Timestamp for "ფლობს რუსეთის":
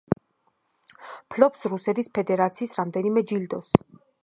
1.35-2.11